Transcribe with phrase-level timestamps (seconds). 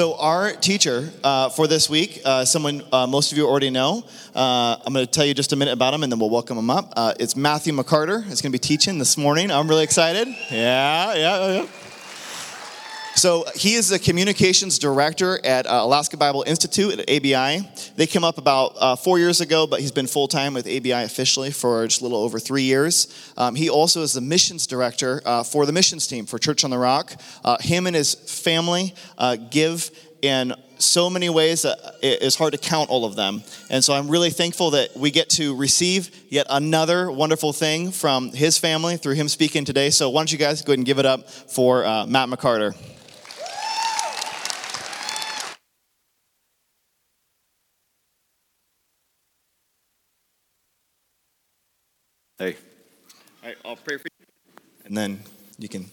[0.00, 4.02] So, our teacher uh, for this week, uh, someone uh, most of you already know,
[4.34, 6.56] uh, I'm going to tell you just a minute about him and then we'll welcome
[6.56, 6.94] him up.
[6.96, 8.24] Uh, it's Matthew McCarter.
[8.24, 9.50] He's going to be teaching this morning.
[9.50, 10.26] I'm really excited.
[10.50, 11.66] Yeah, yeah, yeah.
[13.20, 17.68] So he is the communications director at uh, Alaska Bible Institute at ABI.
[17.96, 20.92] They came up about uh, four years ago, but he's been full time with ABI
[20.92, 23.32] officially for just a little over three years.
[23.36, 26.70] Um, he also is the missions director uh, for the missions team for Church on
[26.70, 27.12] the Rock.
[27.44, 29.90] Uh, him and his family uh, give
[30.22, 33.42] in so many ways that it's hard to count all of them.
[33.68, 38.32] And so I'm really thankful that we get to receive yet another wonderful thing from
[38.32, 39.90] his family through him speaking today.
[39.90, 42.74] So why don't you guys go ahead and give it up for uh, Matt McCarter.
[52.40, 52.56] Hey.
[53.42, 54.26] All right, I'll pray for you.
[54.86, 55.20] And then
[55.58, 55.84] you can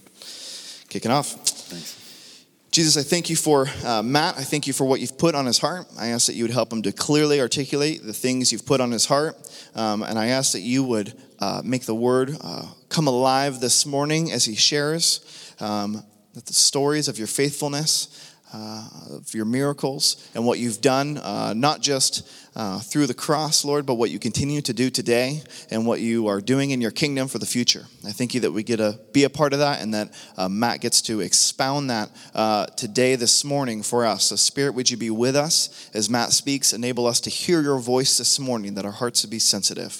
[0.87, 1.33] kick it off.
[1.33, 2.45] Thanks.
[2.71, 4.37] Jesus, I thank you for uh, Matt.
[4.37, 5.87] I thank you for what you've put on his heart.
[5.99, 8.91] I ask that you would help him to clearly articulate the things you've put on
[8.91, 9.35] his heart.
[9.75, 13.85] Um, and I ask that you would uh, make the word uh, come alive this
[13.85, 16.01] morning as he shares um,
[16.33, 21.53] that the stories of your faithfulness uh, of your miracles and what you've done, uh,
[21.53, 25.85] not just uh, through the cross, Lord, but what you continue to do today and
[25.85, 27.85] what you are doing in your kingdom for the future.
[28.05, 30.49] I thank you that we get to be a part of that and that uh,
[30.49, 34.25] Matt gets to expound that uh, today, this morning for us.
[34.25, 36.73] So, Spirit, would you be with us as Matt speaks?
[36.73, 39.93] Enable us to hear your voice this morning, that our hearts would be sensitive.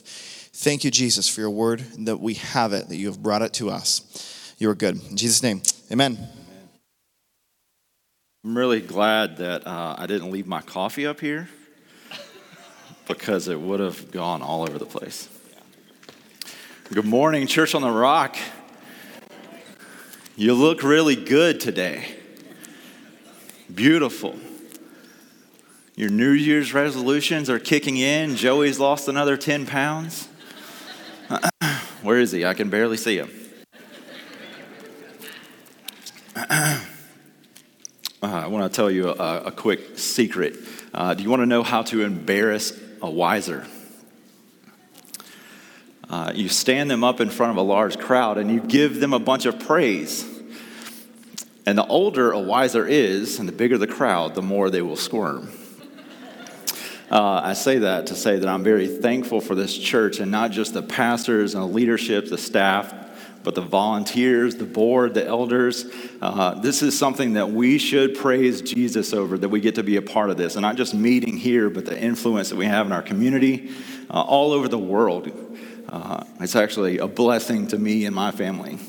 [0.53, 3.53] Thank you, Jesus, for your word, that we have it, that you have brought it
[3.53, 4.55] to us.
[4.57, 4.99] You are good.
[5.11, 6.36] In Jesus' name, amen.
[8.47, 11.49] I'm really glad that uh, I didn't leave my coffee up here
[13.05, 15.27] because it would have gone all over the place.
[16.93, 18.37] Good morning, Church on the Rock.
[20.37, 22.15] You look really good today.
[23.75, 24.37] Beautiful.
[25.97, 28.37] Your New Year's resolutions are kicking in.
[28.37, 30.29] Joey's lost another 10 pounds.
[32.01, 32.45] Where is he?
[32.45, 33.29] I can barely see him.
[38.21, 40.57] Uh, I want to tell you a, a quick secret.
[40.91, 43.67] Uh, do you want to know how to embarrass a wiser?
[46.09, 49.13] Uh, you stand them up in front of a large crowd and you give them
[49.13, 50.25] a bunch of praise.
[51.67, 54.95] And the older a wiser is, and the bigger the crowd, the more they will
[54.95, 55.51] squirm.
[57.11, 60.49] Uh, I say that to say that I'm very thankful for this church and not
[60.49, 62.91] just the pastors and the leadership, the staff,
[63.47, 65.85] but the volunteers, the board, the elders.
[66.21, 69.95] Uh, this is something that we should praise Jesus over, that we get to be
[69.95, 70.57] a part of this.
[70.57, 73.71] And not just meeting here, but the influence that we have in our community,
[74.09, 75.31] uh, all over the world.
[75.87, 78.79] Uh, it's actually a blessing to me and my family.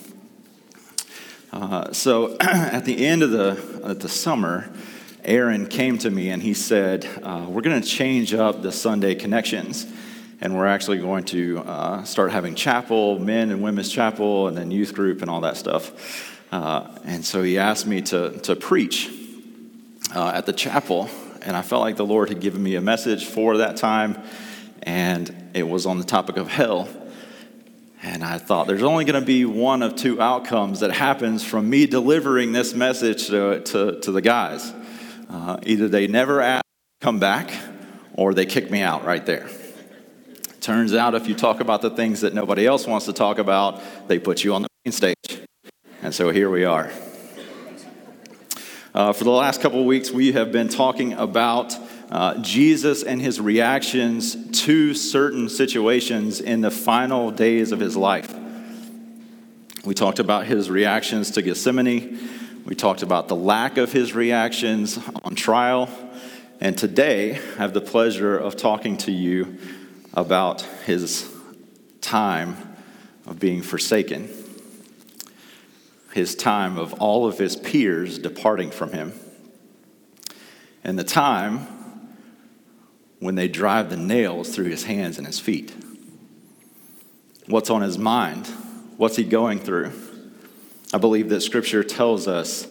[1.53, 4.69] Uh, so at the end of the, of the summer,
[5.23, 9.15] Aaron came to me and he said, uh, We're going to change up the Sunday
[9.15, 9.87] connections
[10.41, 14.71] and we're actually going to uh, start having chapel, men and women's chapel, and then
[14.71, 16.37] youth group and all that stuff.
[16.53, 19.11] Uh, and so he asked me to, to preach
[20.15, 21.11] uh, at the chapel,
[21.43, 24.23] and I felt like the Lord had given me a message for that time,
[24.83, 26.89] and it was on the topic of hell.
[28.03, 31.69] And I thought there's only going to be one of two outcomes that happens from
[31.69, 34.73] me delivering this message to, to, to the guys.
[35.29, 36.65] Uh, either they never ask,
[37.01, 37.51] come back,
[38.15, 39.49] or they kick me out right there.
[40.61, 43.81] Turns out, if you talk about the things that nobody else wants to talk about,
[44.09, 45.41] they put you on the main stage.
[46.03, 46.91] And so here we are.
[48.93, 51.77] Uh, for the last couple of weeks, we have been talking about
[52.11, 58.35] uh, Jesus and his reactions to certain situations in the final days of his life.
[59.85, 62.19] We talked about his reactions to Gethsemane.
[62.65, 65.89] We talked about the lack of his reactions on trial.
[66.61, 69.57] And today, I have the pleasure of talking to you
[70.15, 71.33] about his
[72.01, 72.57] time
[73.27, 74.29] of being forsaken,
[76.13, 79.13] his time of all of his peers departing from him,
[80.83, 81.67] and the time
[83.21, 85.75] when they drive the nails through his hands and his feet.
[87.47, 88.47] What's on his mind?
[88.97, 89.93] What's he going through?
[90.93, 92.67] I believe that scripture tells us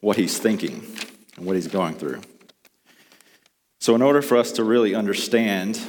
[0.00, 0.84] what he's thinking
[1.36, 2.20] and what he's going through.
[3.82, 5.80] So, in order for us to really understand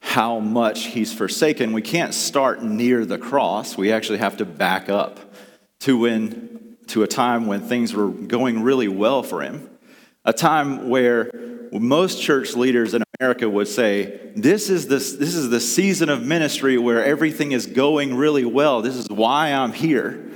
[0.00, 3.74] how much he's forsaken, we can't start near the cross.
[3.74, 5.18] We actually have to back up
[5.78, 9.70] to when to a time when things were going really well for him.
[10.26, 11.30] A time where
[11.72, 16.22] most church leaders in America would say, this is, this, this is the season of
[16.22, 18.82] ministry where everything is going really well.
[18.82, 20.30] This is why I'm here.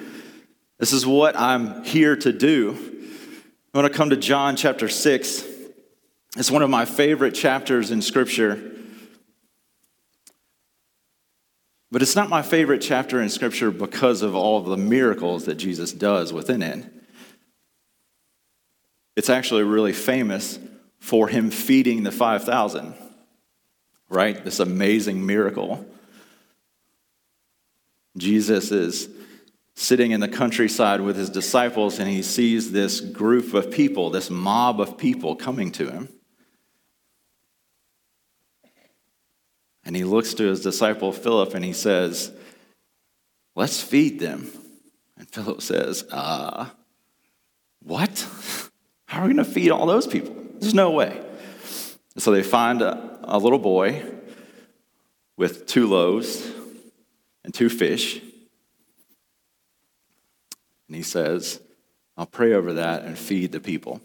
[0.78, 2.74] This is what I'm here to do.
[3.74, 5.50] I want to come to John chapter 6.
[6.36, 8.72] It's one of my favorite chapters in Scripture.
[11.92, 15.54] But it's not my favorite chapter in Scripture because of all of the miracles that
[15.54, 16.84] Jesus does within it.
[19.14, 20.58] It's actually really famous
[20.98, 22.94] for him feeding the 5,000,
[24.08, 24.44] right?
[24.44, 25.86] This amazing miracle.
[28.16, 29.08] Jesus is
[29.76, 34.30] sitting in the countryside with his disciples and he sees this group of people, this
[34.30, 36.08] mob of people coming to him.
[39.84, 42.32] And he looks to his disciple Philip and he says,
[43.54, 44.50] Let's feed them.
[45.16, 46.66] And Philip says, Uh,
[47.82, 48.26] what?
[49.06, 50.34] How are we going to feed all those people?
[50.58, 51.22] There's no way.
[52.16, 54.02] So they find a, a little boy
[55.36, 56.50] with two loaves
[57.44, 58.20] and two fish.
[60.88, 61.60] And he says,
[62.16, 64.00] I'll pray over that and feed the people.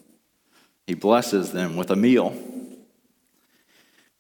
[0.88, 2.36] He blesses them with a meal.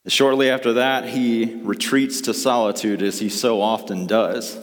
[0.09, 4.57] Shortly after that, he retreats to solitude as he so often does.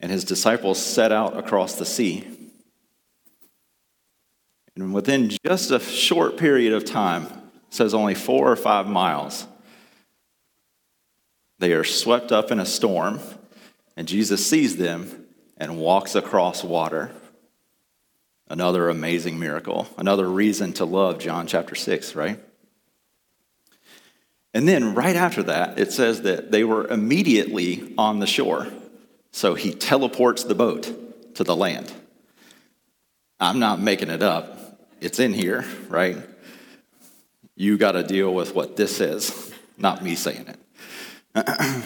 [0.00, 2.26] And his disciples set out across the sea.
[4.74, 7.26] And within just a short period of time,
[7.68, 9.46] says only four or five miles,
[11.58, 13.20] they are swept up in a storm,
[13.94, 15.26] and Jesus sees them
[15.58, 17.10] and walks across water.
[18.50, 22.40] Another amazing miracle, another reason to love John chapter 6, right?
[24.54, 28.66] And then right after that, it says that they were immediately on the shore.
[29.32, 31.92] So he teleports the boat to the land.
[33.38, 34.80] I'm not making it up.
[35.00, 36.16] It's in here, right?
[37.54, 40.46] You got to deal with what this is, not me saying
[41.34, 41.84] it.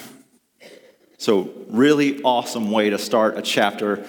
[1.18, 4.06] so, really awesome way to start a chapter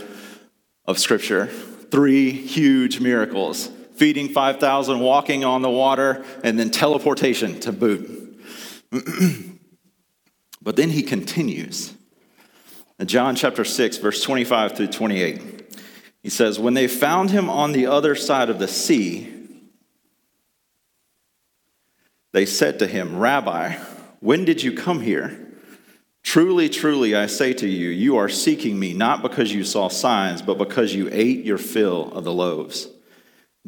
[0.85, 1.49] of Scripture
[1.93, 8.41] three huge miracles feeding 5,000, walking on the water, and then teleportation to boot.
[10.63, 11.93] but then he continues.
[12.97, 15.85] In John chapter 6, verse 25 through 28,
[16.23, 19.31] he says, When they found him on the other side of the sea,
[22.31, 23.73] they said to him, Rabbi,
[24.19, 25.42] when did you come here?
[26.23, 30.41] Truly, truly, I say to you, you are seeking me not because you saw signs,
[30.41, 32.87] but because you ate your fill of the loaves.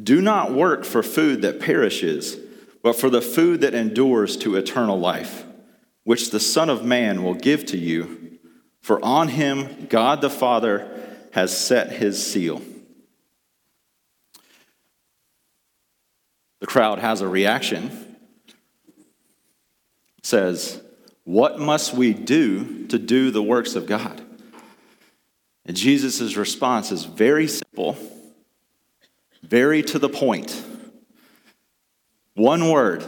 [0.02, 2.36] Do not work for food that perishes,
[2.82, 5.44] but for the food that endures to eternal life,
[6.04, 8.38] which the Son of Man will give to you.
[8.80, 10.90] For on him God the Father
[11.32, 12.62] has set his seal.
[16.60, 18.16] The crowd has a reaction.
[20.22, 20.80] says,
[21.26, 24.22] what must we do to do the works of God?
[25.66, 27.98] And Jesus' response is very simple,
[29.42, 30.62] very to the point.
[32.34, 33.04] One word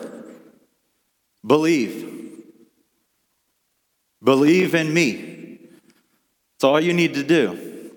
[1.47, 2.17] believe.
[4.21, 5.61] Believe in me.
[6.55, 7.93] That's all you need to do.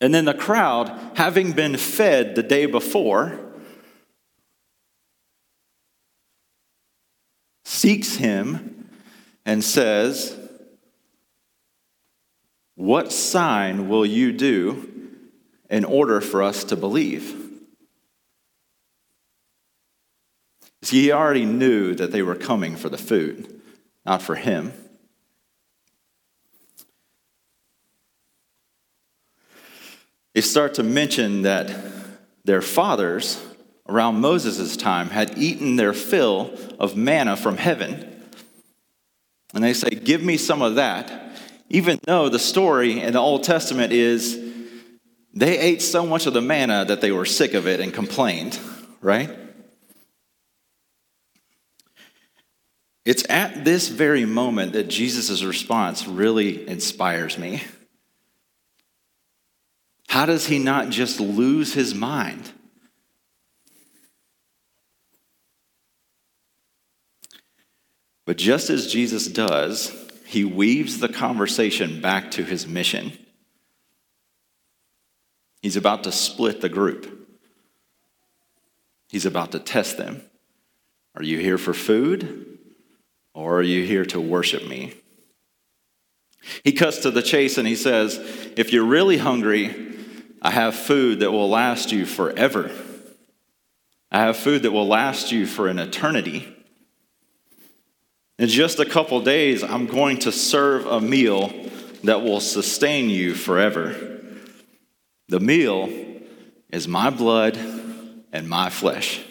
[0.00, 3.36] And then the crowd, having been fed the day before,
[7.64, 8.73] seeks him
[9.44, 10.36] and says,
[12.74, 14.90] What sign will you do
[15.68, 17.40] in order for us to believe?
[20.82, 23.60] See, he already knew that they were coming for the food,
[24.04, 24.72] not for him.
[30.34, 31.74] They start to mention that
[32.44, 33.42] their fathers
[33.88, 38.13] around Moses' time had eaten their fill of manna from heaven
[39.54, 41.38] and they say, Give me some of that.
[41.70, 44.38] Even though the story in the Old Testament is
[45.32, 48.58] they ate so much of the manna that they were sick of it and complained,
[49.00, 49.30] right?
[53.04, 57.62] It's at this very moment that Jesus' response really inspires me.
[60.08, 62.52] How does he not just lose his mind?
[68.24, 69.92] But just as Jesus does,
[70.26, 73.12] he weaves the conversation back to his mission.
[75.62, 77.28] He's about to split the group.
[79.08, 80.22] He's about to test them.
[81.14, 82.58] Are you here for food
[83.32, 84.94] or are you here to worship me?
[86.62, 88.18] He cuts to the chase and he says,
[88.56, 89.94] If you're really hungry,
[90.42, 92.70] I have food that will last you forever.
[94.10, 96.54] I have food that will last you for an eternity.
[98.38, 101.52] In just a couple days, I'm going to serve a meal
[102.02, 103.96] that will sustain you forever.
[105.28, 105.88] The meal
[106.70, 107.56] is my blood
[108.32, 109.24] and my flesh.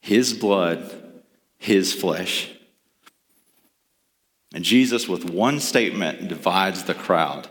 [0.00, 1.22] His blood,
[1.58, 2.50] his flesh.
[4.54, 7.48] And Jesus, with one statement, divides the crowd.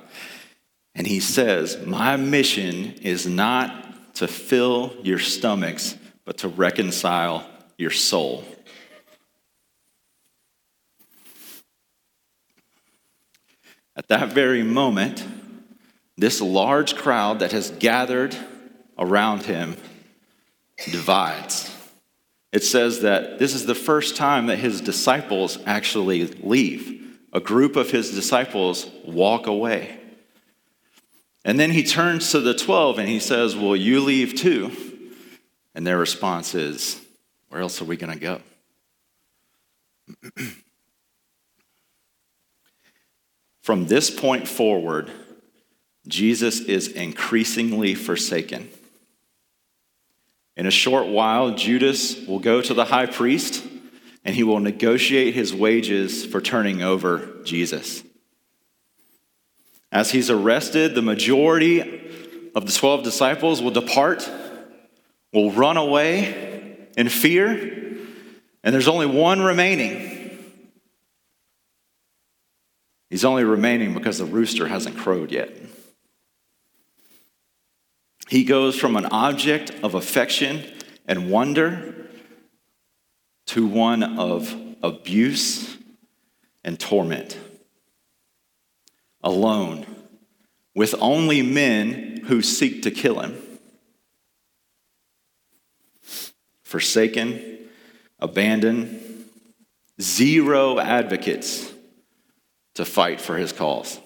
[0.95, 7.91] And he says, My mission is not to fill your stomachs, but to reconcile your
[7.91, 8.43] soul.
[13.95, 15.23] At that very moment,
[16.17, 18.35] this large crowd that has gathered
[18.97, 19.77] around him
[20.91, 21.75] divides.
[22.51, 27.17] It says that this is the first time that his disciples actually leave.
[27.33, 29.99] A group of his disciples walk away.
[31.43, 34.71] And then he turns to the 12 and he says, Will you leave too?
[35.75, 36.99] And their response is,
[37.49, 38.41] Where else are we going to go?
[43.61, 45.09] From this point forward,
[46.07, 48.69] Jesus is increasingly forsaken.
[50.55, 53.65] In a short while, Judas will go to the high priest
[54.25, 58.03] and he will negotiate his wages for turning over Jesus.
[59.91, 61.81] As he's arrested, the majority
[62.55, 64.29] of the 12 disciples will depart,
[65.33, 67.51] will run away in fear,
[68.63, 70.13] and there's only one remaining.
[73.09, 75.51] He's only remaining because the rooster hasn't crowed yet.
[78.29, 80.63] He goes from an object of affection
[81.05, 82.07] and wonder
[83.47, 85.77] to one of abuse
[86.63, 87.37] and torment.
[89.21, 89.85] Alone,
[90.73, 93.42] with only men who seek to kill him.
[96.73, 97.69] Forsaken,
[98.17, 98.99] abandoned,
[100.01, 101.71] zero advocates
[102.73, 103.99] to fight for his cause.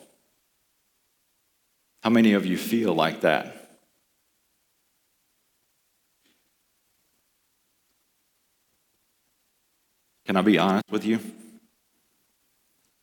[2.04, 3.70] How many of you feel like that?
[10.26, 11.22] Can I be honest with you?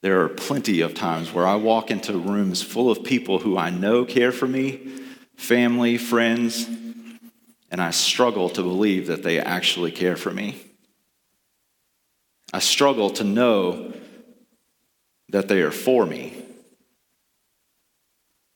[0.02, 3.70] There are plenty of times where I walk into rooms full of people who I
[3.70, 4.90] know care for me,
[5.36, 6.68] family, friends,
[7.74, 10.54] and I struggle to believe that they actually care for me.
[12.52, 13.92] I struggle to know
[15.30, 16.40] that they are for me.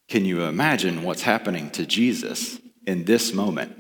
[0.06, 3.76] Can you imagine what's happening to Jesus in this moment?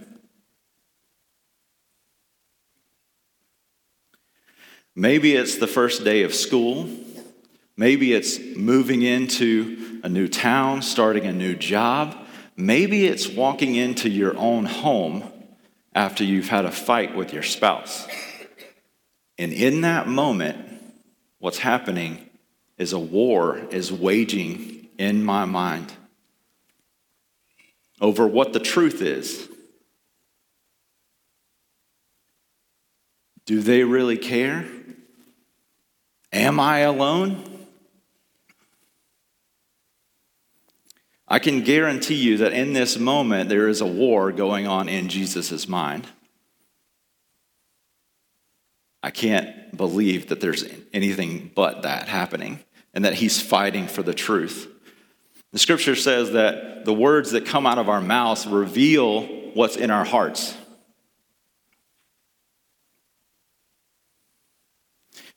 [4.96, 6.90] Maybe it's the first day of school.
[7.76, 12.26] Maybe it's moving into a new town, starting a new job.
[12.60, 15.22] Maybe it's walking into your own home
[15.94, 18.08] after you've had a fight with your spouse.
[19.38, 20.58] And in that moment,
[21.38, 22.28] what's happening
[22.76, 25.92] is a war is waging in my mind
[28.00, 29.48] over what the truth is.
[33.46, 34.66] Do they really care?
[36.32, 37.47] Am I alone?
[41.30, 45.08] I can guarantee you that in this moment there is a war going on in
[45.08, 46.06] Jesus' mind.
[49.02, 52.60] I can't believe that there's anything but that happening
[52.94, 54.66] and that he's fighting for the truth.
[55.52, 59.22] The scripture says that the words that come out of our mouths reveal
[59.54, 60.56] what's in our hearts.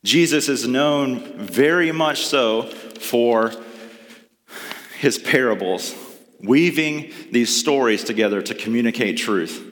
[0.03, 3.51] Jesus is known very much so for
[5.01, 5.95] his parables,
[6.41, 9.67] weaving these stories together to communicate truth.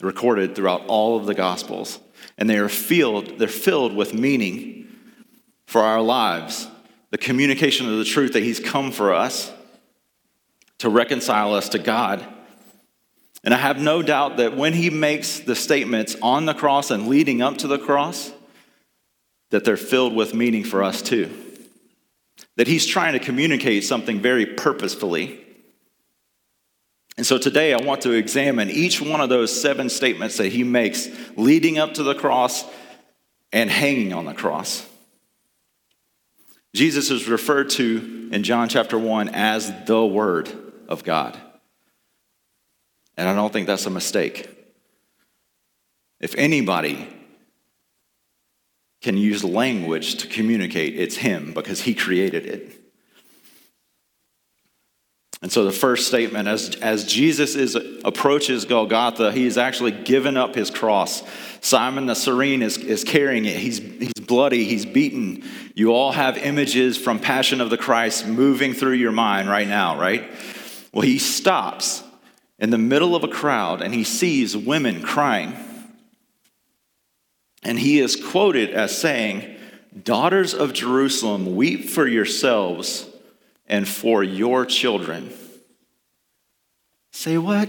[0.00, 1.98] Recorded throughout all of the Gospels.
[2.38, 4.88] And they are filled, they're filled with meaning
[5.66, 6.66] for our lives,
[7.10, 9.52] the communication of the truth that He's come for us
[10.78, 12.26] to reconcile us to God.
[13.44, 17.06] And I have no doubt that when He makes the statements on the cross and
[17.06, 18.32] leading up to the cross,
[19.50, 21.49] that they're filled with meaning for us too.
[22.60, 25.40] That He's trying to communicate something very purposefully.
[27.16, 30.62] And so today I want to examine each one of those seven statements that He
[30.62, 32.66] makes leading up to the cross
[33.50, 34.86] and hanging on the cross.
[36.74, 40.50] Jesus is referred to in John chapter 1 as the Word
[40.86, 41.40] of God.
[43.16, 44.50] And I don't think that's a mistake.
[46.20, 47.08] If anybody
[49.00, 52.80] can use language to communicate, it's Him because He created it.
[55.42, 60.36] And so the first statement, as, as Jesus is, approaches Golgotha, he is actually given
[60.36, 61.22] up his cross.
[61.62, 63.56] Simon the Cyrene is, is carrying it.
[63.56, 65.42] He's, he's bloody, he's beaten.
[65.74, 69.98] You all have images from Passion of the Christ moving through your mind right now,
[69.98, 70.30] right?
[70.92, 72.02] Well, he stops
[72.58, 75.54] in the middle of a crowd and he sees women crying.
[77.62, 79.56] And he is quoted as saying,
[80.02, 83.08] Daughters of Jerusalem, weep for yourselves
[83.66, 85.32] and for your children.
[87.12, 87.68] Say what?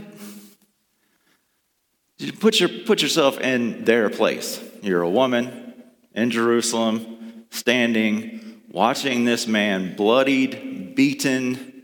[2.40, 4.64] Put, your, put yourself in their place.
[4.82, 5.74] You're a woman
[6.14, 11.84] in Jerusalem, standing, watching this man bloodied, beaten.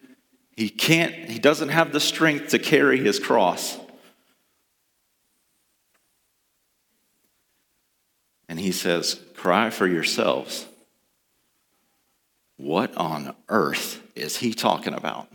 [0.56, 3.78] He can't, he doesn't have the strength to carry his cross.
[8.58, 10.66] And he says, Cry for yourselves.
[12.56, 15.28] What on earth is he talking about?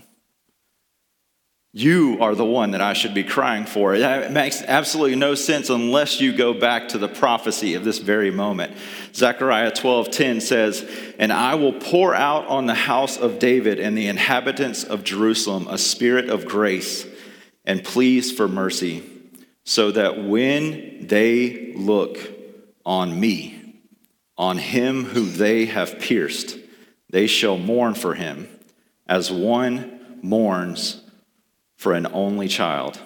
[1.73, 3.95] You are the one that I should be crying for.
[3.95, 8.33] It makes absolutely no sense unless you go back to the prophecy of this very
[8.33, 8.77] moment.
[9.15, 10.85] Zechariah 12:10 says,
[11.17, 15.69] "And I will pour out on the house of David and the inhabitants of Jerusalem
[15.71, 17.07] a spirit of grace
[17.65, 19.05] and pleas for mercy,
[19.63, 22.42] so that when they look
[22.85, 23.83] on me,
[24.37, 26.59] on him who they have pierced,
[27.11, 28.49] they shall mourn for him
[29.07, 31.03] as one mourns
[31.77, 32.99] for an only child,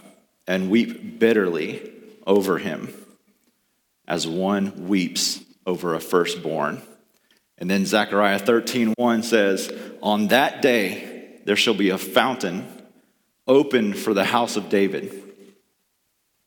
[0.47, 1.91] and weep bitterly
[2.27, 2.93] over him
[4.07, 6.81] as one weeps over a firstborn.
[7.59, 12.69] And then Zechariah 13:1 says, "On that day there shall be a fountain
[13.49, 15.13] opened for the house of David,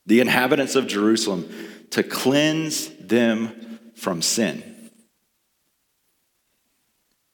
[0.06, 1.50] the inhabitants of Jerusalem,
[1.92, 4.70] to cleanse them from sin."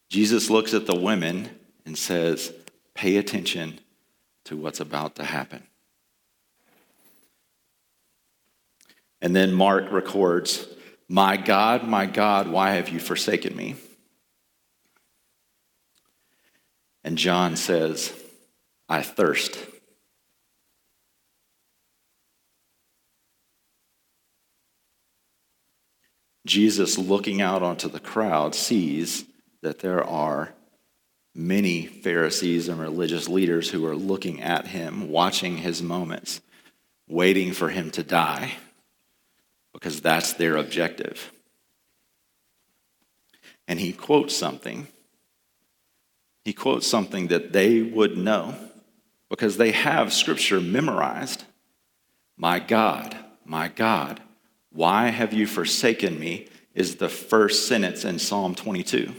[0.10, 1.50] Jesus looks at the women
[1.86, 2.54] and says,
[2.94, 3.80] Pay attention
[4.46, 5.64] to what's about to happen.
[9.22, 10.68] And then Mark records,
[11.10, 13.76] My God, my God, why have you forsaken me?
[17.04, 18.14] And John says,
[18.88, 19.58] I thirst.
[26.46, 29.26] Jesus, looking out onto the crowd, sees
[29.62, 30.54] that there are
[31.34, 36.42] many Pharisees and religious leaders who are looking at him, watching his moments,
[37.08, 38.54] waiting for him to die,
[39.74, 41.32] because that's their objective.
[43.68, 44.88] And he quotes something.
[46.44, 48.56] He quotes something that they would know
[49.30, 51.44] because they have scripture memorized.
[52.38, 54.22] My God, my God,
[54.76, 56.48] why have you forsaken me?
[56.76, 59.14] is the first sentence in Psalm 22.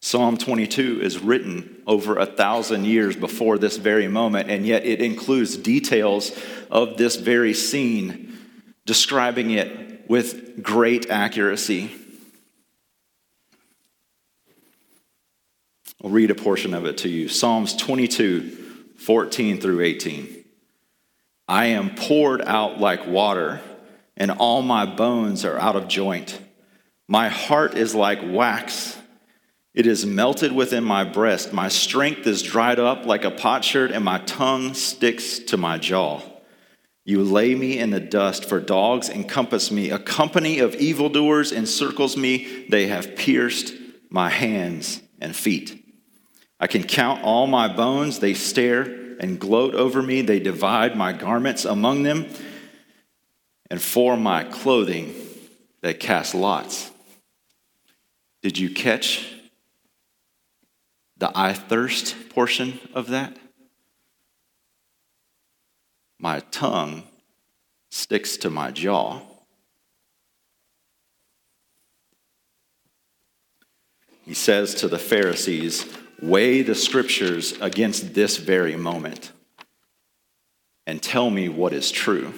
[0.00, 5.02] Psalm 22 is written over a thousand years before this very moment, and yet it
[5.02, 6.32] includes details
[6.70, 8.38] of this very scene,
[8.86, 11.92] describing it with great accuracy.
[16.02, 18.59] I'll read a portion of it to you Psalms 22,
[19.00, 20.44] 14 through 18.
[21.48, 23.60] I am poured out like water,
[24.16, 26.40] and all my bones are out of joint.
[27.08, 28.96] My heart is like wax
[29.72, 31.52] it is melted within my breast.
[31.52, 36.22] My strength is dried up like a potsherd, and my tongue sticks to my jaw.
[37.04, 39.90] You lay me in the dust, for dogs encompass me.
[39.90, 42.66] A company of evildoers encircles me.
[42.68, 43.72] They have pierced
[44.10, 45.79] my hands and feet.
[46.60, 48.20] I can count all my bones.
[48.20, 48.82] They stare
[49.18, 50.22] and gloat over me.
[50.22, 52.26] They divide my garments among them.
[53.70, 55.14] And for my clothing,
[55.80, 56.90] they cast lots.
[58.42, 59.40] Did you catch
[61.20, 63.36] the I thirst portion of that.
[66.18, 67.04] My tongue
[67.90, 69.20] sticks to my jaw.
[74.24, 75.84] He says to the Pharisees,
[76.22, 79.32] Weigh the scriptures against this very moment
[80.86, 82.34] and tell me what is true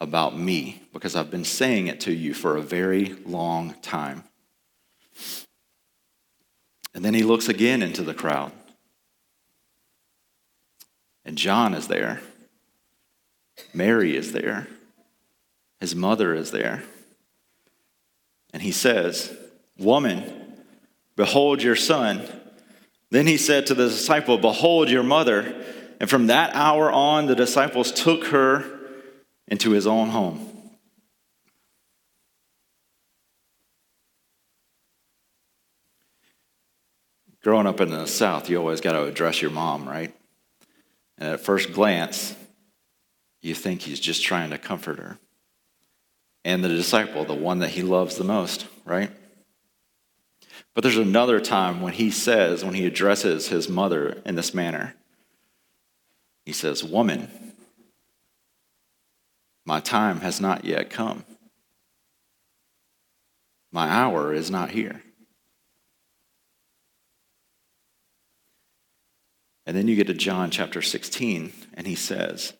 [0.00, 4.24] about me, because I've been saying it to you for a very long time.
[6.94, 8.52] And then he looks again into the crowd.
[11.24, 12.20] And John is there.
[13.72, 14.68] Mary is there.
[15.80, 16.82] His mother is there.
[18.52, 19.36] And he says,
[19.78, 20.45] Woman,
[21.16, 22.22] behold your son.
[23.10, 25.64] Then he said to the disciple, Behold your mother.
[25.98, 28.64] And from that hour on, the disciples took her
[29.48, 30.56] into his own home.
[37.46, 40.12] growing up in the South, you always got to address your mom, right?
[41.16, 42.34] And at first glance,
[43.40, 45.16] you think he's just trying to comfort her.
[46.44, 49.12] And the disciple, the one that he loves the most, right?
[50.76, 54.94] But there's another time when he says, when he addresses his mother in this manner,
[56.44, 57.30] he says, Woman,
[59.64, 61.24] my time has not yet come.
[63.72, 65.02] My hour is not here.
[69.64, 72.52] And then you get to John chapter 16, and he says,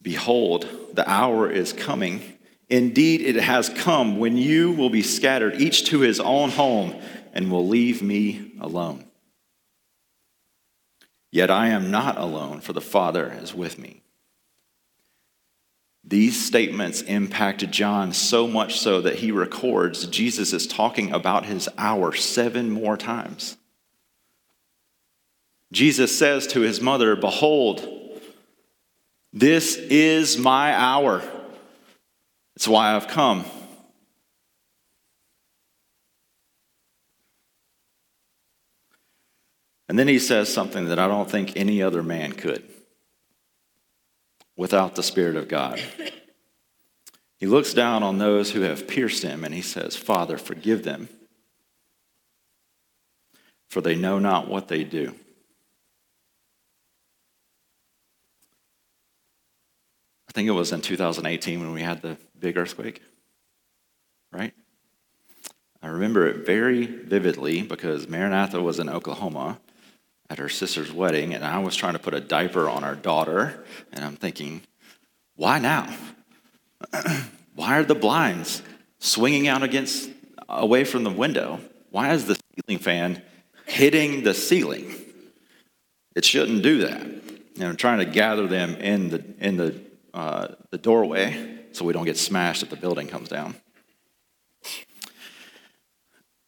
[0.00, 2.22] Behold, the hour is coming.
[2.70, 6.96] Indeed, it has come when you will be scattered, each to his own home,
[7.32, 9.06] and will leave me alone.
[11.30, 14.02] Yet I am not alone, for the Father is with me.
[16.04, 21.68] These statements impacted John so much so that he records Jesus is talking about his
[21.78, 23.56] hour seven more times.
[25.72, 27.88] Jesus says to his mother, Behold,
[29.32, 31.22] this is my hour.
[32.56, 33.46] It's why I've come.
[39.92, 42.66] And then he says something that I don't think any other man could
[44.56, 45.82] without the Spirit of God.
[47.36, 51.08] He looks down on those who have pierced him and he says, Father, forgive them,
[53.68, 55.14] for they know not what they do.
[60.28, 63.02] I think it was in 2018 when we had the big earthquake,
[64.32, 64.54] right?
[65.82, 69.58] I remember it very vividly because Maranatha was in Oklahoma
[70.32, 73.62] at her sister's wedding, and I was trying to put a diaper on our daughter,
[73.92, 74.62] and I'm thinking,
[75.36, 75.94] why now?
[77.54, 78.62] why are the blinds
[78.98, 80.08] swinging out against
[80.48, 81.60] away from the window?
[81.90, 83.22] Why is the ceiling fan
[83.66, 84.94] hitting the ceiling?
[86.16, 87.02] It shouldn't do that.
[87.02, 89.78] And I'm trying to gather them in the in the
[90.14, 93.54] uh, the doorway so we don't get smashed if the building comes down.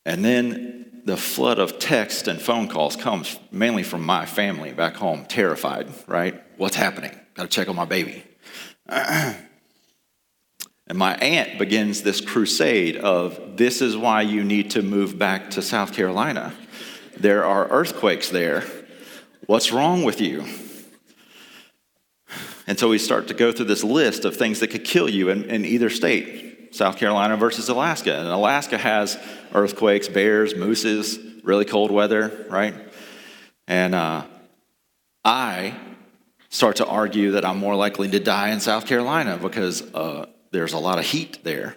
[0.04, 4.94] And then the flood of text and phone calls comes mainly from my family back
[4.96, 6.42] home, terrified, right?
[6.56, 7.12] What's happening?
[7.34, 8.22] Got to check on my baby.
[8.88, 9.38] and
[10.92, 15.62] my aunt begins this crusade of this is why you need to move back to
[15.62, 16.54] South Carolina.
[17.16, 18.64] There are earthquakes there.
[19.46, 20.44] What's wrong with you?
[22.66, 25.28] And so we start to go through this list of things that could kill you
[25.28, 26.53] in, in either state.
[26.74, 28.18] South Carolina versus Alaska.
[28.18, 29.16] And Alaska has
[29.54, 32.74] earthquakes, bears, mooses, really cold weather, right?
[33.68, 34.24] And uh,
[35.24, 35.76] I
[36.48, 40.72] start to argue that I'm more likely to die in South Carolina because uh, there's
[40.72, 41.76] a lot of heat there,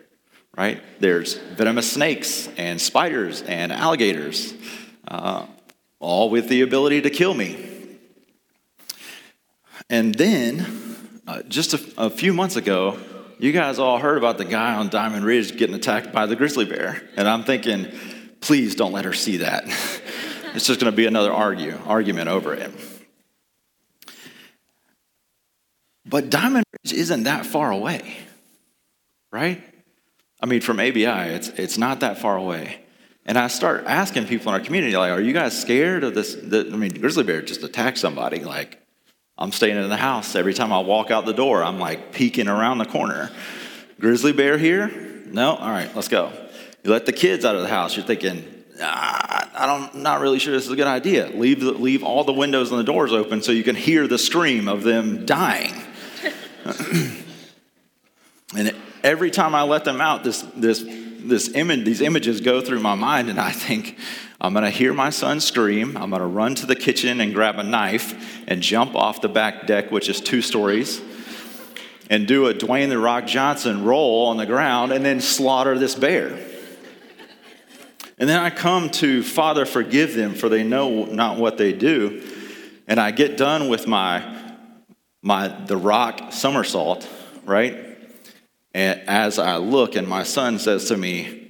[0.57, 0.81] right?
[0.99, 4.55] There's venomous snakes and spiders and alligators,
[5.07, 5.45] uh,
[5.99, 7.63] all with the ability to kill me.
[9.91, 10.65] And then,
[11.27, 12.99] uh, just a, a few months ago,
[13.39, 16.65] you guys all heard about the guy on Diamond Ridge getting attacked by the grizzly
[16.65, 17.01] bear.
[17.15, 17.87] And I'm thinking,
[18.41, 19.65] please don't let her see that.
[20.53, 22.71] it's just going to be another argue, argument over it.
[26.05, 28.17] But Diamond Ridge isn't that far away,
[29.31, 29.61] right?
[30.41, 32.79] I mean, from ABI, it's, it's not that far away.
[33.25, 36.33] And I start asking people in our community, like, are you guys scared of this?
[36.33, 38.39] The, I mean, grizzly bear just attacked somebody.
[38.45, 38.81] Like,
[39.37, 40.35] I'm staying in the house.
[40.35, 43.29] Every time I walk out the door, I'm like peeking around the corner.
[43.99, 44.89] Grizzly bear here?
[45.27, 45.55] No?
[45.55, 46.31] All right, let's go.
[46.83, 47.95] You let the kids out of the house.
[47.95, 48.43] You're thinking,
[48.81, 51.27] ah, I don't, not really sure this is a good idea.
[51.27, 54.17] Leave, the, leave all the windows and the doors open so you can hear the
[54.17, 55.73] scream of them dying.
[58.55, 60.83] and every time I let them out, this, this,
[61.19, 63.97] this image, these images go through my mind, and I think,
[64.39, 65.97] I'm going to hear my son scream.
[65.97, 69.29] I'm going to run to the kitchen and grab a knife and jump off the
[69.29, 71.01] back deck, which is two stories,
[72.09, 75.95] and do a Dwayne the Rock Johnson roll on the ground and then slaughter this
[75.95, 76.37] bear.
[78.19, 82.23] And then I come to Father, forgive them, for they know not what they do.
[82.87, 84.35] And I get done with my
[85.21, 87.07] my the rock somersault,
[87.43, 87.86] right?
[88.77, 91.47] As I look, and my son says to me,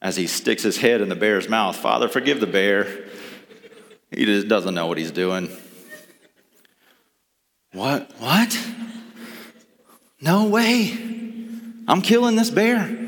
[0.00, 1.76] as he sticks his head in the bear's mouth.
[1.76, 3.06] Father, forgive the bear.
[4.10, 5.50] He just doesn't know what he's doing.
[7.72, 8.10] What?
[8.18, 8.58] What?
[10.20, 10.96] No way.
[11.88, 13.06] I'm killing this bear.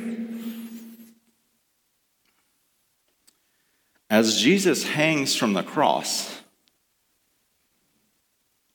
[4.08, 6.40] As Jesus hangs from the cross,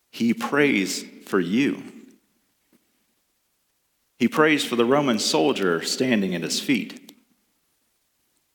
[0.09, 1.83] he prays for you.
[4.17, 7.13] He prays for the Roman soldier standing at his feet.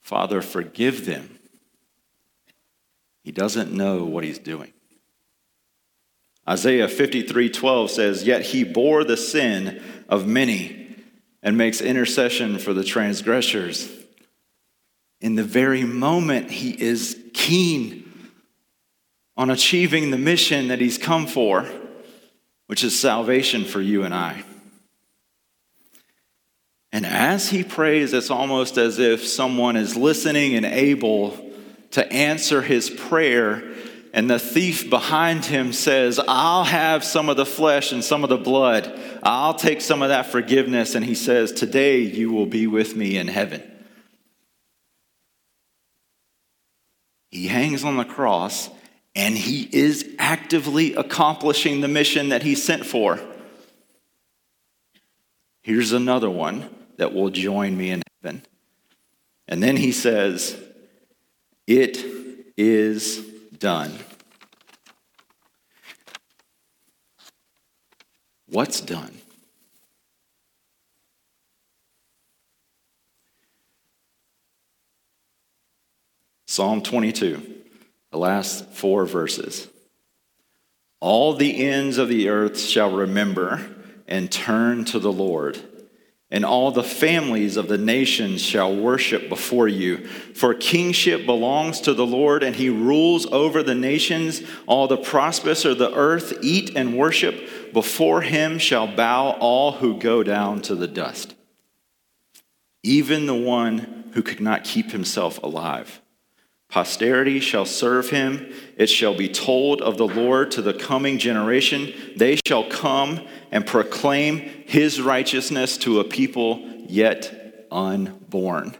[0.01, 1.39] Father, forgive them.
[3.23, 4.73] He doesn't know what he's doing.
[6.49, 10.97] Isaiah 53:12 says, "Yet he bore the sin of many
[11.43, 13.89] and makes intercession for the transgressors."
[15.21, 18.11] In the very moment he is keen
[19.37, 21.69] on achieving the mission that he's come for,
[22.67, 24.45] which is salvation for you and I.
[26.93, 31.39] And as he prays, it's almost as if someone is listening and able
[31.93, 33.63] to answer his prayer.
[34.13, 38.31] And the thief behind him says, I'll have some of the flesh and some of
[38.31, 38.99] the blood.
[39.23, 40.97] I'll take some of that forgiveness.
[40.97, 43.63] And he says, Today you will be with me in heaven.
[47.31, 48.69] He hangs on the cross
[49.15, 53.21] and he is actively accomplishing the mission that he's sent for.
[55.63, 56.69] Here's another one
[57.01, 58.45] that will join me in heaven.
[59.49, 60.55] And then he says,
[61.67, 62.05] It
[62.59, 63.25] is
[63.57, 63.91] done.
[68.49, 69.17] What's done?
[76.47, 77.41] Psalm 22,
[78.11, 79.69] the last four verses.
[81.01, 83.67] All the ends of the earth shall remember
[84.07, 85.59] and turn to the Lord
[86.31, 90.07] and all the families of the nations shall worship before you.
[90.07, 94.41] For kingship belongs to the Lord, and he rules over the nations.
[94.67, 97.73] All the prosperous of the earth eat and worship.
[97.73, 101.35] Before him shall bow all who go down to the dust,
[102.83, 106.01] even the one who could not keep himself alive.
[106.71, 108.53] Posterity shall serve him.
[108.77, 111.93] It shall be told of the Lord to the coming generation.
[112.17, 118.77] They shall come and proclaim his righteousness to a people yet unborn.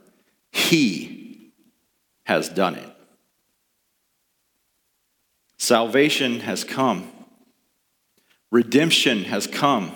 [0.53, 1.53] He
[2.25, 2.89] has done it.
[5.59, 7.11] Salvation has come,
[8.51, 9.93] redemption has come.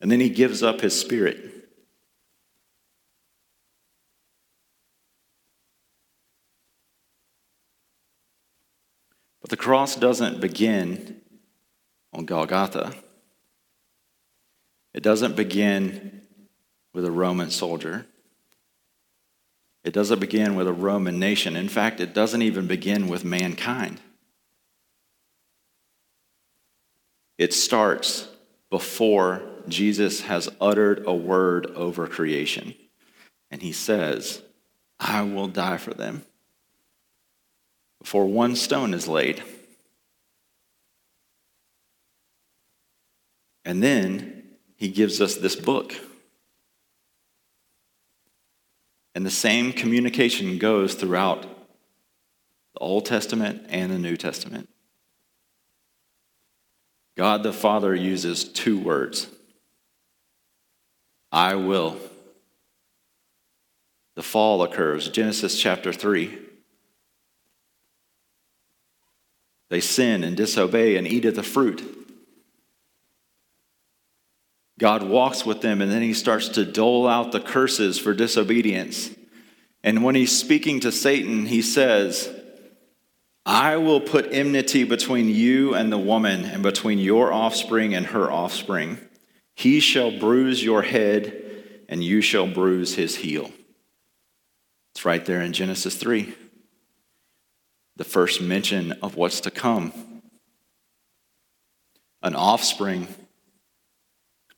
[0.00, 1.54] And then he gives up his spirit.
[9.43, 11.20] But the cross doesn't begin
[12.12, 12.92] on Golgotha.
[14.92, 16.22] It doesn't begin
[16.92, 18.04] with a Roman soldier.
[19.84, 21.54] It doesn't begin with a Roman nation.
[21.54, 24.00] In fact, it doesn't even begin with mankind.
[27.38, 28.26] It starts
[28.70, 32.74] before Jesus has uttered a word over creation.
[33.52, 34.42] And he says,
[34.98, 36.24] I will die for them
[38.04, 39.42] before one stone is laid.
[43.64, 44.42] And then
[44.76, 45.94] he gives us this book.
[49.14, 51.44] And the same communication goes throughout
[52.74, 54.68] the Old Testament and the New Testament.
[57.16, 59.28] God the Father uses two words
[61.32, 61.96] I will.
[64.14, 66.50] The fall occurs, Genesis chapter 3.
[69.70, 71.82] They sin and disobey and eat of the fruit.
[74.78, 79.10] God walks with them and then he starts to dole out the curses for disobedience.
[79.82, 82.28] And when he's speaking to Satan, he says,
[83.46, 88.30] I will put enmity between you and the woman, and between your offspring and her
[88.30, 88.98] offspring.
[89.54, 93.50] He shall bruise your head, and you shall bruise his heel.
[94.94, 96.34] It's right there in Genesis 3
[97.96, 99.92] the first mention of what's to come
[102.24, 103.06] an offspring,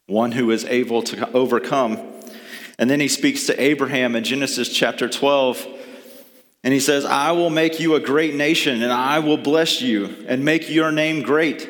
[0.07, 1.99] one who is able to overcome.
[2.79, 5.67] And then he speaks to Abraham in Genesis chapter 12.
[6.63, 10.25] And he says, I will make you a great nation, and I will bless you
[10.29, 11.69] and make your name great,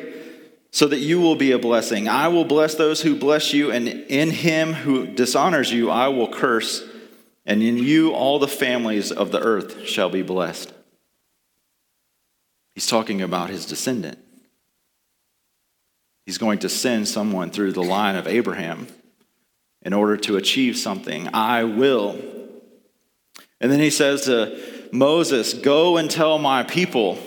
[0.71, 2.07] so that you will be a blessing.
[2.07, 6.31] I will bless those who bless you, and in him who dishonors you, I will
[6.31, 6.83] curse.
[7.45, 10.73] And in you, all the families of the earth shall be blessed.
[12.77, 14.19] He's talking about his descendant.
[16.27, 18.85] He's going to send someone through the line of Abraham
[19.81, 21.27] in order to achieve something.
[21.33, 22.21] I will.
[23.59, 27.17] And then he says to Moses, Go and tell my people,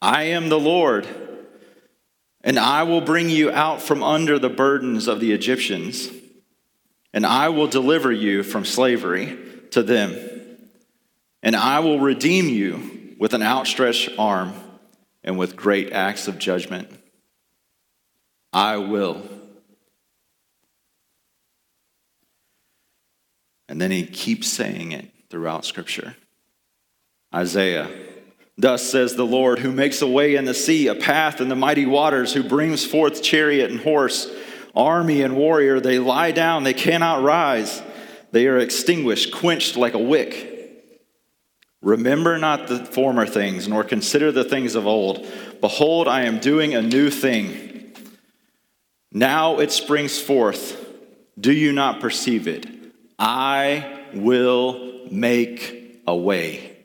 [0.00, 1.06] I am the Lord,
[2.42, 6.08] and I will bring you out from under the burdens of the Egyptians,
[7.12, 9.36] and I will deliver you from slavery
[9.72, 10.16] to them,
[11.42, 14.54] and I will redeem you with an outstretched arm
[15.22, 16.88] and with great acts of judgment.
[18.52, 19.22] I will.
[23.68, 26.16] And then he keeps saying it throughout Scripture.
[27.32, 27.88] Isaiah.
[28.56, 31.54] Thus says the Lord, who makes a way in the sea, a path in the
[31.54, 34.30] mighty waters, who brings forth chariot and horse,
[34.74, 35.78] army and warrior.
[35.78, 37.82] They lie down, they cannot rise.
[38.32, 40.49] They are extinguished, quenched like a wick.
[41.82, 45.26] Remember not the former things, nor consider the things of old.
[45.60, 47.94] Behold, I am doing a new thing.
[49.12, 50.76] Now it springs forth.
[51.38, 52.66] Do you not perceive it?
[53.18, 56.76] I will make a way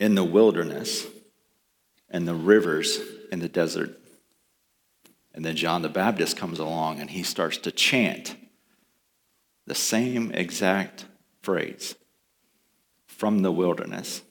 [0.00, 1.06] in the wilderness
[2.08, 2.98] and the rivers
[3.30, 3.98] in the desert.
[5.34, 8.36] And then John the Baptist comes along and he starts to chant
[9.66, 11.04] the same exact
[11.42, 11.94] phrase
[13.18, 14.22] from the wilderness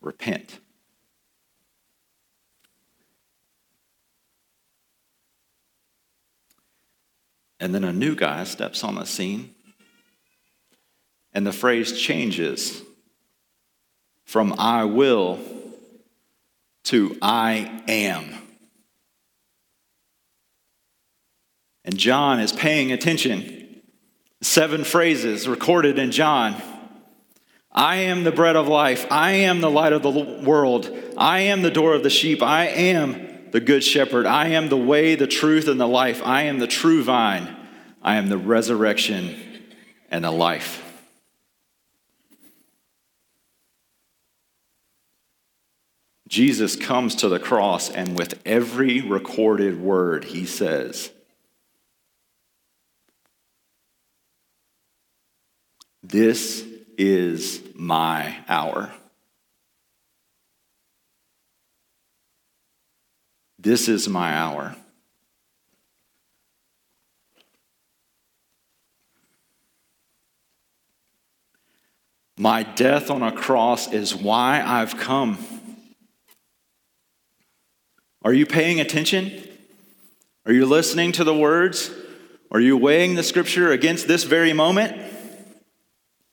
[0.00, 0.58] repent.
[7.60, 9.54] And then a new guy steps on the scene,
[11.32, 12.82] and the phrase changes
[14.24, 15.38] from I will
[16.84, 18.34] to I am.
[21.84, 23.80] And John is paying attention.
[24.42, 26.60] Seven phrases recorded in John.
[27.72, 29.06] I am the bread of life.
[29.10, 30.90] I am the light of the world.
[31.16, 32.42] I am the door of the sheep.
[32.42, 34.26] I am the good shepherd.
[34.26, 36.20] I am the way, the truth, and the life.
[36.24, 37.56] I am the true vine.
[38.02, 39.36] I am the resurrection
[40.10, 40.84] and the life.
[46.26, 51.10] Jesus comes to the cross, and with every recorded word, he says,
[56.04, 56.64] This
[57.00, 58.92] is my hour.
[63.58, 64.76] This is my hour.
[72.36, 75.38] My death on a cross is why I've come.
[78.22, 79.42] Are you paying attention?
[80.44, 81.90] Are you listening to the words?
[82.50, 85.19] Are you weighing the scripture against this very moment?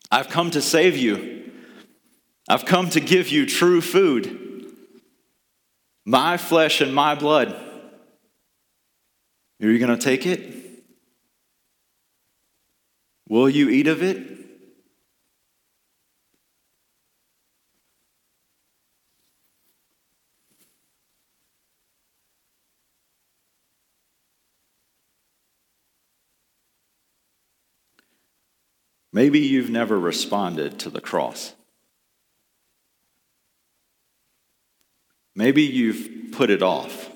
[0.10, 1.52] I've come to save you.
[2.50, 4.66] I've come to give you true food,
[6.06, 7.50] my flesh and my blood.
[9.62, 10.54] Are you going to take it?
[13.28, 14.37] Will you eat of it?
[29.18, 31.56] Maybe you've never responded to the cross.
[35.34, 37.10] Maybe you've put it off.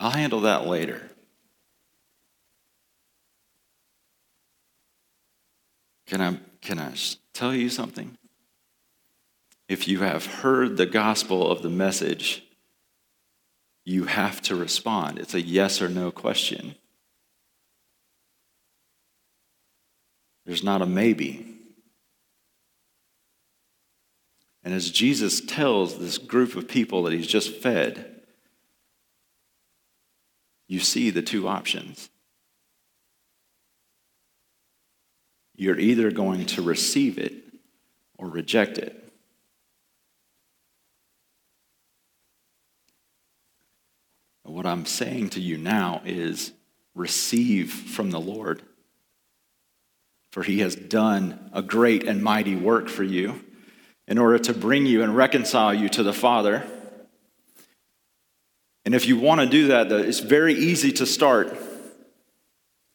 [0.00, 1.02] I'll handle that later.
[6.06, 6.94] Can I, can I
[7.34, 8.16] tell you something?
[9.68, 12.42] If you have heard the gospel of the message,
[13.84, 15.18] you have to respond.
[15.18, 16.76] It's a yes or no question.
[20.44, 21.46] There's not a maybe.
[24.62, 28.22] And as Jesus tells this group of people that he's just fed,
[30.66, 32.08] you see the two options.
[35.56, 37.34] You're either going to receive it
[38.18, 39.04] or reject it.
[44.54, 46.52] what I'm saying to you now is
[46.94, 48.62] receive from the Lord
[50.34, 53.40] for he has done a great and mighty work for you
[54.08, 56.66] in order to bring you and reconcile you to the Father.
[58.84, 61.56] And if you want to do that, it's very easy to start.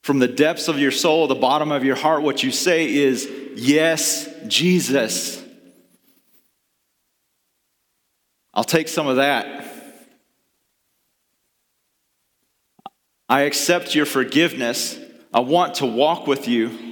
[0.03, 3.25] From the depths of your soul, the bottom of your heart, what you say is,
[3.55, 5.41] Yes, Jesus.
[8.53, 9.65] I'll take some of that.
[13.29, 14.99] I accept your forgiveness.
[15.33, 16.89] I want to walk with you.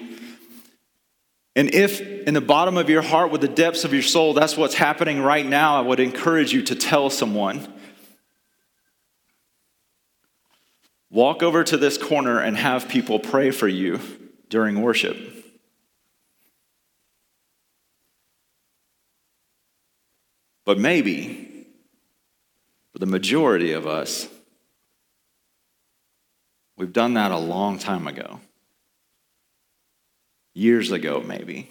[1.57, 4.55] And if in the bottom of your heart, with the depths of your soul, that's
[4.55, 7.67] what's happening right now, I would encourage you to tell someone.
[11.09, 13.99] Walk over to this corner and have people pray for you
[14.49, 15.17] during worship.
[20.63, 21.65] But maybe,
[22.93, 24.27] for the majority of us,
[26.75, 28.41] we've done that a long time ago
[30.57, 31.69] years ago, maybe,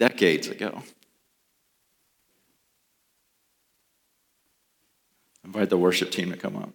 [0.00, 0.82] decades ago.
[5.44, 6.70] Invite the worship team to come up.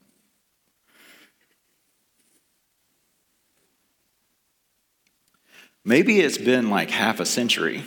[5.84, 7.84] Maybe it's been like half a century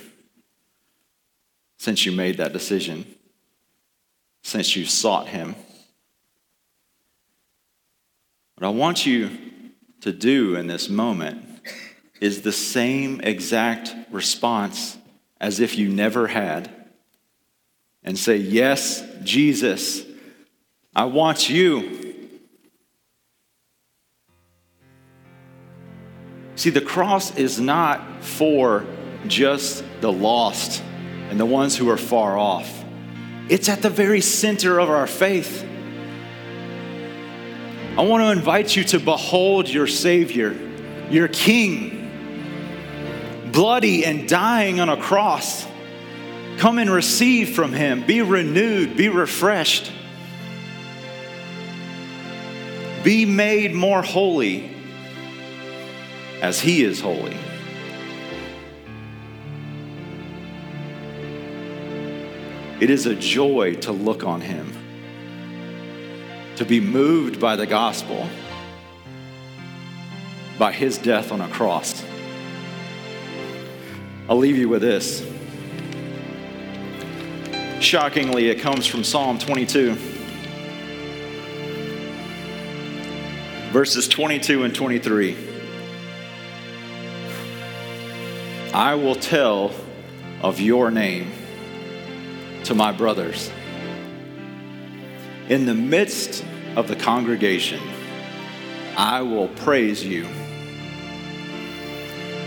[1.79, 3.07] since you made that decision,
[4.43, 5.57] since you sought Him.
[8.57, 9.31] What I want you
[10.03, 11.48] to do in this moment
[12.21, 14.97] is the same exact response
[15.41, 16.71] as if you never had
[18.03, 20.05] and say, Yes, Jesus,
[20.95, 22.05] I want you.
[26.57, 28.85] See, the cross is not for
[29.29, 30.83] just the lost
[31.31, 32.85] and the ones who are far off,
[33.49, 35.65] it's at the very center of our faith.
[37.97, 40.57] I want to invite you to behold your Savior,
[41.11, 41.98] your King,
[43.53, 45.67] bloody and dying on a cross.
[46.59, 48.05] Come and receive from Him.
[48.07, 49.93] Be renewed, be refreshed,
[53.05, 54.75] be made more holy
[56.43, 57.37] as He is holy.
[62.81, 64.79] It is a joy to look on Him
[66.59, 68.29] to be moved by the gospel,
[70.59, 72.03] by his death on a cross.
[74.29, 75.25] I'll leave you with this.
[77.81, 79.95] Shockingly, it comes from Psalm 22,
[83.73, 85.37] verses 22 and 23.
[88.75, 89.73] I will tell
[90.43, 91.33] of your name
[92.65, 93.51] to my brothers
[95.49, 96.45] in the midst
[96.77, 97.81] of the congregation,
[98.97, 100.29] I will praise you.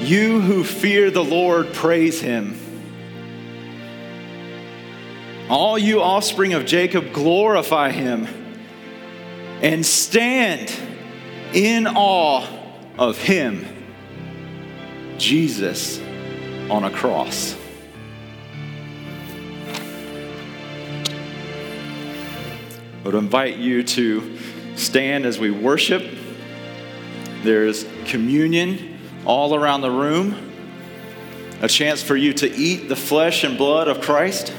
[0.01, 2.57] You who fear the Lord, praise him.
[5.47, 8.27] All you offspring of Jacob, glorify him
[9.61, 10.73] and stand
[11.53, 12.47] in awe
[12.97, 13.65] of him,
[15.19, 15.99] Jesus
[16.69, 17.55] on a cross.
[23.01, 24.37] I would invite you to
[24.75, 26.03] stand as we worship.
[27.43, 28.90] There's communion
[29.25, 30.35] all around the room,
[31.61, 34.53] a chance for you to eat the flesh and blood of Christ.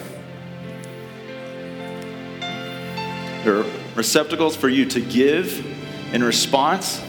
[3.45, 5.67] There are receptacles for you to give
[6.15, 7.03] in response.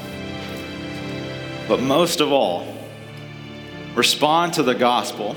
[1.67, 2.67] But most of all,
[3.95, 5.35] respond to the gospel.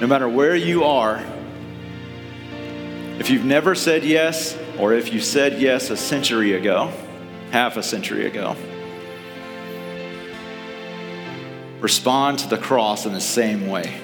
[0.00, 1.22] No matter where you are,
[3.18, 6.92] if you've never said yes, or if you said yes a century ago,
[7.50, 8.56] half a century ago,
[11.84, 13.94] respond to the cross in the same way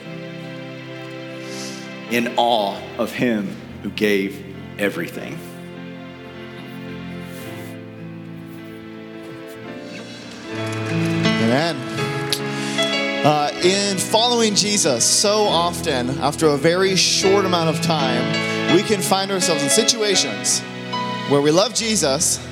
[2.11, 4.45] in awe of Him who gave
[4.79, 5.39] everything.
[11.41, 11.77] Amen.
[13.25, 19.01] Uh, in following Jesus, so often, after a very short amount of time, we can
[19.01, 20.61] find ourselves in situations
[21.31, 22.47] where we love Jesus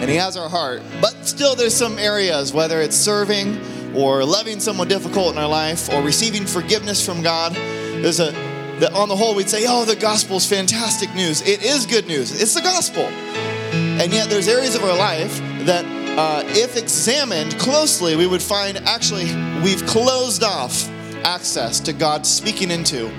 [0.00, 3.58] and He has our heart, but still there's some areas, whether it's serving
[3.94, 8.32] or loving someone difficult in our life or receiving forgiveness from God, there's a
[8.80, 11.40] that on the whole we'd say, oh, the gospel is fantastic news.
[11.42, 12.42] It is good news.
[12.42, 13.04] It's the gospel.
[13.04, 15.84] And yet there's areas of our life that
[16.18, 19.24] uh, if examined closely, we would find actually
[19.62, 20.88] we've closed off
[21.24, 23.10] access to God speaking into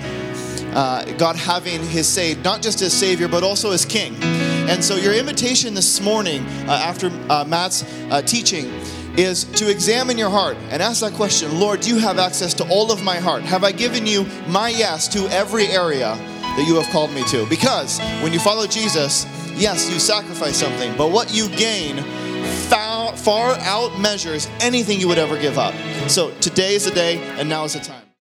[0.76, 4.16] uh, God having his say, not just as Savior, but also as King.
[4.68, 8.66] And so, your invitation this morning, uh, after uh, Matt's uh, teaching,
[9.18, 12.68] is to examine your heart and ask that question Lord, do you have access to
[12.70, 13.44] all of my heart?
[13.44, 17.46] Have I given you my yes to every area that you have called me to?
[17.50, 22.04] Because when you follow Jesus, yes, you sacrifice something, but what you gain
[23.26, 25.74] far, out measures anything you would ever give up.
[26.08, 28.05] So today is the day, and now is the time.